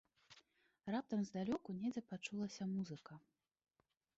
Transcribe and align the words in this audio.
Раптам 0.95 1.21
здалёку 1.27 1.75
недзе 1.81 2.01
пачулася 2.13 2.63
музыка. 2.73 3.13